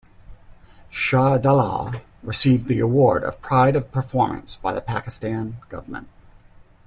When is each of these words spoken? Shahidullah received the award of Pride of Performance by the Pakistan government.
Shahidullah 0.91 2.01
received 2.23 2.65
the 2.65 2.79
award 2.79 3.23
of 3.23 3.39
Pride 3.39 3.75
of 3.75 3.91
Performance 3.91 4.57
by 4.57 4.73
the 4.73 4.81
Pakistan 4.81 5.57
government. 5.69 6.07